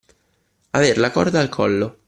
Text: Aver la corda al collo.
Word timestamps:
Aver 0.71 0.97
la 0.97 1.13
corda 1.13 1.39
al 1.41 1.51
collo. 1.51 1.97